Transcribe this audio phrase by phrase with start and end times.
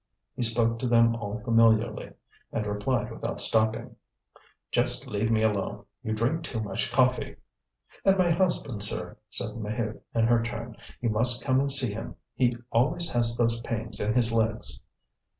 [0.35, 2.11] He spoke to them all familiarly,
[2.51, 3.97] and replied without stopping:
[4.71, 7.35] "Just leave me alone; you drink too much coffee."
[8.03, 12.15] "And my husband, sir," said Maheude in her turn, "you must come and see him.
[12.33, 14.81] He always has those pains in his legs."